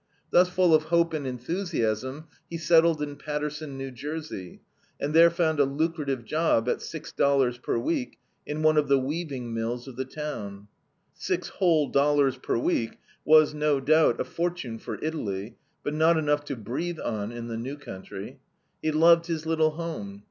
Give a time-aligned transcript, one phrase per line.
[0.31, 4.59] Thus full of hope and enthusiasm he settled in Paterson, New Jersey,
[4.99, 8.97] and there found a lucrative job at six dollars per week in one of the
[8.97, 10.67] weaving mills of the town.
[11.13, 16.45] Six whole dollars per week was, no doubt, a fortune for Italy, but not enough
[16.45, 18.39] to breathe on in the new country.
[18.81, 20.19] He loved his little home.